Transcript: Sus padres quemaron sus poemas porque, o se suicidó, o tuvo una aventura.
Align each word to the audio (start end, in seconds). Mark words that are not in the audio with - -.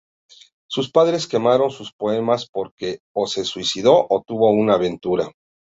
Sus 0.67 0.89
padres 0.89 1.27
quemaron 1.27 1.69
sus 1.69 1.93
poemas 1.93 2.49
porque, 2.51 3.01
o 3.13 3.27
se 3.27 3.45
suicidó, 3.45 4.07
o 4.09 4.23
tuvo 4.25 4.49
una 4.49 4.73
aventura. 4.73 5.31